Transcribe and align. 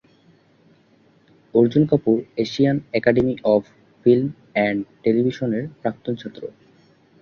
Arjun 1.53 1.83
Kapoor 1.87 2.15
Asian 2.37 2.77
Academy 2.91 3.35
of 3.45 3.61
Film 4.05 4.27
and 4.53 4.79
টেলিভিশনের 5.03 5.63
প্রাক্তন 5.81 6.13
ছাত্র। 6.15 6.41